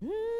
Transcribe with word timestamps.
Mm. 0.00 0.37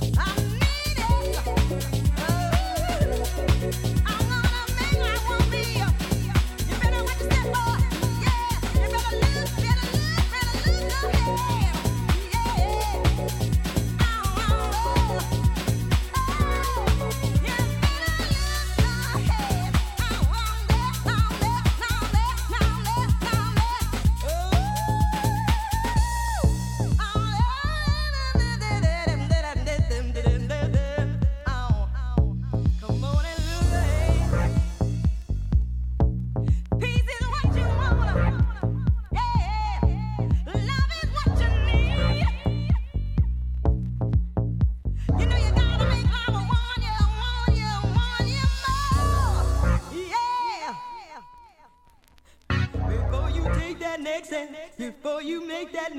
I'm 0.00 0.41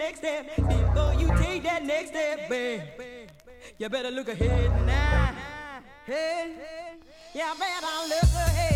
next 0.04 0.20
step, 0.20 0.56
before 0.58 1.14
you 1.14 1.28
take 1.38 1.64
that 1.64 1.86
next 1.86 2.10
step, 2.10 2.50
babe, 2.50 2.82
you 3.78 3.88
better 3.88 4.12
look 4.12 4.28
ahead 4.28 4.70
now. 4.86 5.34
Hey, 6.06 6.56
you 7.34 7.42
better 7.58 8.10
look 8.10 8.34
ahead. 8.34 8.73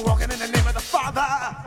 walking 0.00 0.30
in 0.30 0.38
the 0.38 0.48
name 0.48 0.66
of 0.66 0.74
the 0.74 0.80
Father. 0.80 1.61